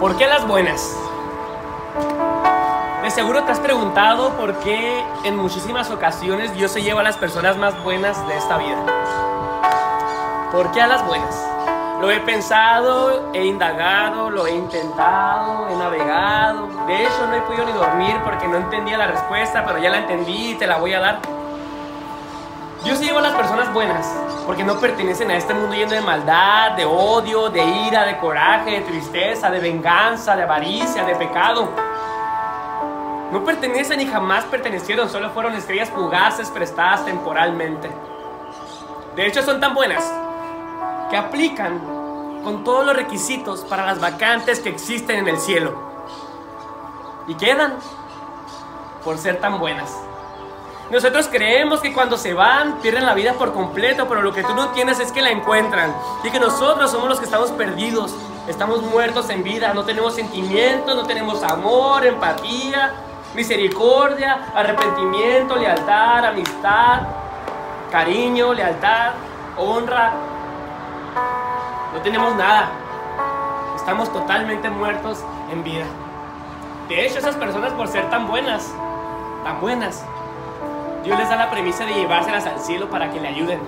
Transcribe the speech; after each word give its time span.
¿Por 0.00 0.16
qué 0.16 0.26
las 0.26 0.48
buenas? 0.48 0.96
De 3.02 3.10
seguro 3.10 3.42
te 3.42 3.52
has 3.52 3.60
preguntado 3.60 4.30
por 4.30 4.58
qué 4.60 5.04
en 5.24 5.36
muchísimas 5.36 5.90
ocasiones 5.90 6.54
Dios 6.54 6.70
se 6.72 6.80
lleva 6.80 7.02
a 7.02 7.04
las 7.04 7.18
personas 7.18 7.58
más 7.58 7.84
buenas 7.84 8.26
de 8.26 8.34
esta 8.34 8.56
vida. 8.56 8.82
¿Por 10.52 10.72
qué 10.72 10.80
a 10.80 10.86
las 10.86 11.06
buenas? 11.06 11.46
Lo 12.00 12.10
he 12.10 12.18
pensado, 12.20 13.30
he 13.34 13.44
indagado, 13.44 14.30
lo 14.30 14.46
he 14.46 14.54
intentado, 14.54 15.68
he 15.68 15.76
navegado. 15.76 16.68
De 16.86 17.02
hecho, 17.02 17.26
no 17.28 17.34
he 17.34 17.42
podido 17.42 17.66
ni 17.66 17.72
dormir 17.72 18.16
porque 18.24 18.48
no 18.48 18.56
entendía 18.56 18.96
la 18.96 19.08
respuesta, 19.08 19.66
pero 19.66 19.80
ya 19.80 19.90
la 19.90 19.98
entendí 19.98 20.52
y 20.52 20.54
te 20.54 20.66
la 20.66 20.78
voy 20.78 20.94
a 20.94 21.00
dar. 21.00 21.39
Se 22.82 23.06
lleva 23.06 23.20
a 23.20 23.22
las 23.22 23.34
personas 23.34 23.72
buenas 23.72 24.06
porque 24.46 24.62
no 24.64 24.78
pertenecen 24.78 25.30
a 25.30 25.36
este 25.36 25.54
mundo 25.54 25.74
lleno 25.74 25.92
de 25.92 26.00
maldad, 26.00 26.72
de 26.72 26.84
odio, 26.84 27.48
de 27.48 27.64
ira, 27.64 28.04
de 28.04 28.18
coraje, 28.18 28.72
de 28.72 28.80
tristeza, 28.80 29.50
de 29.50 29.58
venganza, 29.58 30.36
de 30.36 30.42
avaricia, 30.42 31.04
de 31.04 31.14
pecado. 31.14 31.70
No 33.32 33.44
pertenecen 33.44 34.00
y 34.00 34.06
jamás 34.06 34.44
pertenecieron, 34.44 35.08
solo 35.08 35.30
fueron 35.30 35.54
estrellas 35.54 35.88
fugaces 35.90 36.50
prestadas 36.50 37.04
temporalmente. 37.04 37.90
De 39.14 39.26
hecho, 39.26 39.42
son 39.42 39.60
tan 39.60 39.74
buenas 39.74 40.04
que 41.10 41.16
aplican 41.16 41.78
con 42.42 42.64
todos 42.64 42.84
los 42.84 42.96
requisitos 42.96 43.60
para 43.60 43.86
las 43.86 44.00
vacantes 44.00 44.60
que 44.60 44.68
existen 44.68 45.18
en 45.18 45.28
el 45.28 45.38
cielo. 45.38 45.78
Y 47.28 47.34
quedan 47.34 47.76
por 49.04 49.16
ser 49.16 49.40
tan 49.40 49.58
buenas. 49.58 49.96
Nosotros 50.90 51.28
creemos 51.28 51.80
que 51.80 51.92
cuando 51.92 52.16
se 52.16 52.34
van 52.34 52.80
pierden 52.80 53.06
la 53.06 53.14
vida 53.14 53.34
por 53.34 53.52
completo, 53.52 54.08
pero 54.08 54.22
lo 54.22 54.32
que 54.32 54.42
tú 54.42 54.54
no 54.54 54.70
tienes 54.70 54.98
es 54.98 55.12
que 55.12 55.22
la 55.22 55.30
encuentran. 55.30 55.94
Y 56.24 56.30
que 56.30 56.40
nosotros 56.40 56.90
somos 56.90 57.08
los 57.08 57.20
que 57.20 57.26
estamos 57.26 57.52
perdidos, 57.52 58.12
estamos 58.48 58.82
muertos 58.82 59.30
en 59.30 59.44
vida, 59.44 59.72
no 59.72 59.84
tenemos 59.84 60.16
sentimientos, 60.16 60.96
no 60.96 61.04
tenemos 61.04 61.44
amor, 61.44 62.04
empatía, 62.04 62.92
misericordia, 63.34 64.50
arrepentimiento, 64.52 65.54
lealtad, 65.54 66.24
amistad, 66.24 67.02
cariño, 67.92 68.52
lealtad, 68.52 69.12
honra. 69.56 70.12
No 71.94 72.00
tenemos 72.00 72.34
nada. 72.34 72.68
Estamos 73.76 74.12
totalmente 74.12 74.68
muertos 74.68 75.18
en 75.52 75.62
vida. 75.62 75.84
De 76.88 77.06
hecho, 77.06 77.20
esas 77.20 77.36
personas 77.36 77.72
por 77.74 77.86
ser 77.86 78.10
tan 78.10 78.26
buenas, 78.26 78.72
tan 79.44 79.60
buenas, 79.60 80.04
Dios 81.04 81.18
les 81.18 81.28
da 81.28 81.36
la 81.36 81.50
premisa 81.50 81.84
de 81.84 81.94
llevárselas 81.94 82.46
al 82.46 82.60
cielo 82.60 82.90
para 82.90 83.10
que 83.10 83.20
le 83.20 83.28
ayuden. 83.28 83.60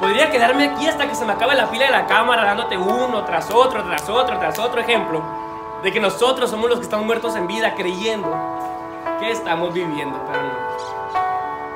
Podría 0.00 0.30
quedarme 0.30 0.68
aquí 0.68 0.86
hasta 0.86 1.08
que 1.08 1.14
se 1.14 1.24
me 1.24 1.32
acabe 1.32 1.56
la 1.56 1.68
pila 1.70 1.86
de 1.86 1.90
la 1.90 2.06
cámara 2.06 2.44
dándote 2.44 2.76
uno 2.76 3.24
tras 3.24 3.50
otro, 3.50 3.82
tras 3.82 4.08
otro, 4.08 4.38
tras 4.38 4.58
otro 4.58 4.80
ejemplo 4.80 5.22
de 5.82 5.92
que 5.92 6.00
nosotros 6.00 6.50
somos 6.50 6.68
los 6.68 6.78
que 6.78 6.84
estamos 6.84 7.06
muertos 7.06 7.34
en 7.36 7.46
vida 7.46 7.74
creyendo 7.74 8.28
que 9.18 9.30
estamos 9.30 9.72
viviendo, 9.72 10.18
pero 10.30 10.42
no. 10.42 10.68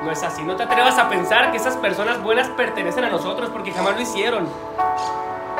No 0.03 0.11
es 0.11 0.21
así. 0.21 0.43
No 0.43 0.55
te 0.55 0.63
atrevas 0.63 0.97
a 0.97 1.09
pensar 1.09 1.51
que 1.51 1.57
esas 1.57 1.77
personas 1.77 2.21
buenas 2.21 2.49
pertenecen 2.49 3.05
a 3.05 3.09
nosotros 3.09 3.49
porque 3.49 3.71
jamás 3.71 3.95
lo 3.95 4.01
hicieron. 4.01 4.47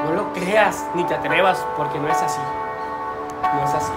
No 0.05 0.13
lo 0.13 0.33
creas 0.33 0.85
ni 0.95 1.03
te 1.05 1.15
atrevas 1.15 1.65
porque 1.77 1.97
no 1.97 2.09
es 2.09 2.21
así. 2.21 2.41
No 3.41 3.63
es 3.63 3.73
así. 3.73 3.93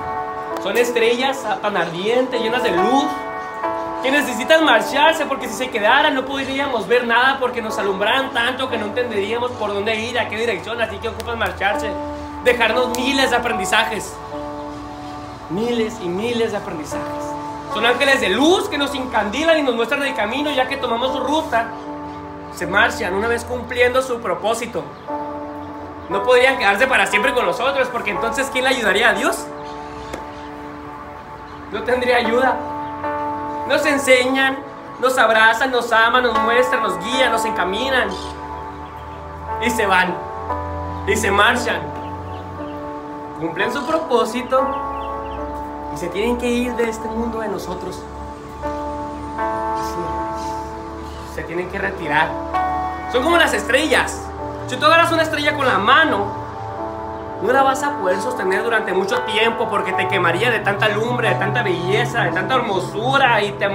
Son 0.63 0.77
estrellas 0.77 1.45
tan 1.63 1.77
ardientes, 1.77 2.41
llenas 2.41 2.63
de 2.63 2.71
luz, 2.71 3.07
que 4.07 4.13
necesitan 4.13 4.65
marcharse 4.65 5.27
porque 5.27 5.49
si 5.49 5.55
se 5.55 5.69
quedaran 5.69 6.15
no 6.15 6.25
podríamos 6.25 6.87
ver 6.87 7.05
nada 7.09 7.39
porque 7.41 7.61
nos 7.61 7.77
alumbran 7.77 8.31
tanto 8.31 8.71
que 8.71 8.79
no 8.79 8.87
entenderíamos 8.87 9.51
por 9.51 9.75
dónde 9.75 9.97
ir, 9.97 10.17
a 10.17 10.29
qué 10.29 10.37
dirección, 10.37 10.81
así 10.81 10.99
que 10.99 11.09
ocupan 11.09 11.37
marcharse, 11.37 11.91
dejarnos 12.45 12.97
miles 12.97 13.31
de 13.31 13.37
aprendizajes, 13.37 14.15
miles 15.51 15.97
y 16.05 16.09
miles 16.09 16.53
de 16.53 16.57
aprendizajes. 16.57 17.25
Son 17.75 17.85
ángeles 17.85 18.21
de 18.21 18.29
luz 18.29 18.69
que 18.69 18.79
nos 18.79 18.95
incandilan 18.95 19.59
y 19.59 19.63
nos 19.65 19.75
muestran 19.75 20.05
el 20.05 20.15
camino 20.15 20.53
ya 20.53 20.69
que 20.69 20.77
tomamos 20.77 21.13
su 21.13 21.19
ruta, 21.25 21.67
se 22.55 22.69
marchan 22.69 23.13
una 23.13 23.27
vez 23.27 23.45
cumpliendo 23.45 24.03
su 24.03 24.21
propósito. 24.21 24.85
No 26.11 26.23
podrían 26.23 26.59
quedarse 26.59 26.87
para 26.87 27.09
siempre 27.09 27.35
con 27.35 27.45
nosotros 27.45 27.89
porque 27.89 28.13
entonces 28.13 28.51
¿quién 28.53 28.63
le 28.63 28.71
ayudaría 28.71 29.09
a 29.09 29.15
Dios? 29.15 29.45
No 31.73 31.83
tendría 31.83 32.19
ayuda. 32.19 32.76
Nos 33.69 33.85
enseñan, 33.85 34.59
nos 35.01 35.19
abrazan, 35.19 35.71
nos 35.71 35.93
aman, 35.93 36.23
nos 36.23 36.39
muestran, 36.41 36.83
nos 36.83 36.99
guían, 37.05 37.33
nos 37.33 37.45
encaminan. 37.45 38.09
Y 39.61 39.71
se 39.71 39.87
van. 39.87 40.15
Y 41.07 41.17
se 41.17 41.31
marchan. 41.31 41.81
Cumplen 43.41 43.73
su 43.73 43.85
propósito. 43.85 44.67
Y 45.95 45.99
se 45.99 46.09
tienen 46.09 46.39
que 46.39 46.49
ir 46.49 46.75
de 46.77 46.89
este 46.89 47.09
mundo 47.09 47.41
de 47.41 47.49
nosotros. 47.49 48.03
Se 51.35 51.43
tienen 51.43 51.69
que 51.69 51.79
retirar. 51.79 52.31
Son 53.13 53.23
como 53.23 53.37
las 53.37 53.53
estrellas. 53.53 54.23
Si 54.69 54.77
tú 54.77 54.87
agarras 54.87 55.13
una 55.13 55.23
estrella 55.23 55.57
con 55.57 55.67
la 55.67 55.79
mano, 55.79 56.46
no 57.43 57.53
la 57.53 57.63
vas 57.63 57.83
a 57.83 57.99
poder 57.99 58.21
sostener 58.21 58.63
durante 58.63 58.93
mucho 58.93 59.21
tiempo 59.23 59.69
porque 59.69 59.93
te 59.93 60.09
quemaría 60.09 60.51
de 60.51 60.61
tanta 60.61 60.89
lumbre, 60.89 61.29
de 61.29 61.35
tanta 61.35 61.63
belleza, 61.63 62.23
de 62.25 62.33
tanta 62.33 62.55
hermosura 62.55 63.43
y 63.43 63.53
te, 63.53 63.69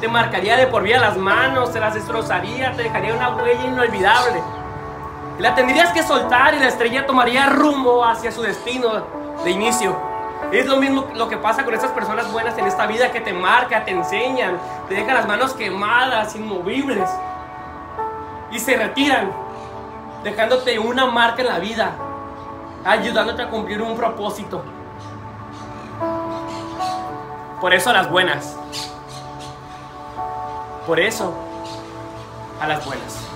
te 0.00 0.08
marcaría 0.08 0.56
de 0.56 0.66
por 0.66 0.82
vida 0.82 0.98
las 0.98 1.16
manos, 1.16 1.72
te 1.72 1.80
las 1.80 1.94
destrozaría, 1.94 2.72
te 2.72 2.84
dejaría 2.84 3.14
una 3.14 3.30
huella 3.30 3.64
inolvidable. 3.64 4.42
La 5.38 5.54
tendrías 5.54 5.92
que 5.92 6.02
soltar 6.02 6.54
y 6.54 6.58
la 6.58 6.68
estrella 6.68 7.06
tomaría 7.06 7.46
rumbo 7.46 8.04
hacia 8.04 8.30
su 8.32 8.42
destino 8.42 9.04
de 9.44 9.50
inicio. 9.50 9.96
Es 10.52 10.66
lo 10.66 10.76
mismo 10.76 11.06
lo 11.14 11.28
que 11.28 11.36
pasa 11.36 11.64
con 11.64 11.74
esas 11.74 11.90
personas 11.92 12.30
buenas 12.30 12.56
en 12.58 12.66
esta 12.66 12.86
vida 12.86 13.10
que 13.10 13.20
te 13.20 13.32
marcan, 13.32 13.84
te 13.84 13.90
enseñan, 13.90 14.58
te 14.88 14.94
dejan 14.94 15.14
las 15.14 15.26
manos 15.26 15.54
quemadas, 15.54 16.36
inmovibles 16.36 17.08
y 18.50 18.58
se 18.58 18.76
retiran, 18.76 19.30
dejándote 20.22 20.78
una 20.78 21.06
marca 21.06 21.42
en 21.42 21.48
la 21.48 21.58
vida, 21.58 21.96
ayudándote 22.86 23.42
a 23.42 23.50
cumplir 23.50 23.82
un 23.82 23.96
propósito. 23.96 24.62
Por 27.60 27.74
eso 27.74 27.90
a 27.90 27.92
las 27.92 28.10
buenas. 28.10 28.56
Por 30.86 31.00
eso 31.00 31.34
a 32.60 32.68
las 32.68 32.86
buenas. 32.86 33.35